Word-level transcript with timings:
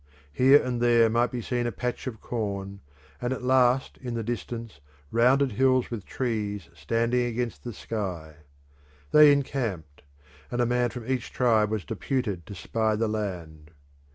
Here 0.33 0.59
and 0.59 0.81
there 0.81 1.11
might 1.11 1.29
be 1.29 1.43
seen 1.43 1.67
a 1.67 1.71
patch 1.71 2.07
of 2.07 2.19
corn, 2.21 2.79
and 3.21 3.31
at 3.31 3.43
last 3.43 3.99
in 3.99 4.15
the 4.15 4.23
distance 4.23 4.79
rounded 5.11 5.51
hills 5.51 5.91
with 5.91 6.07
trees 6.07 6.69
standing 6.73 7.23
against 7.27 7.63
the 7.63 7.71
sky. 7.71 8.37
They 9.11 9.31
encamped, 9.31 10.01
and 10.49 10.59
a 10.59 10.65
man 10.65 10.89
from 10.89 11.07
each 11.07 11.31
tribe 11.31 11.69
was 11.69 11.85
deputed 11.85 12.47
to 12.47 12.55
spy 12.55 12.95
the 12.95 13.07
land. 13.07 13.69